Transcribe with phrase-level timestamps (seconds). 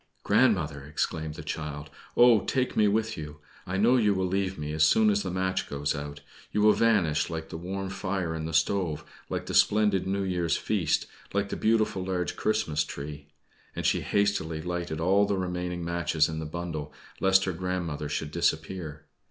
[0.23, 3.37] "Grandmother!" exclaimed the child, "Oh, take me with you!
[3.67, 6.21] I know you will leave me as soon as the match goes out.
[6.51, 10.57] You will vanish like the warm fire in the stove, like the splendid New Year's
[10.57, 13.27] feast, like the beautiful large Christmas tree!"
[13.75, 18.31] And she hastily lighted all the remaining matches in the bundle, lest her grandmother should
[18.31, 19.05] disappear.